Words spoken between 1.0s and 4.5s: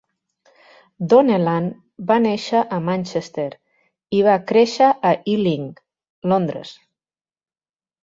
Donnellan va néixer a Manchester i va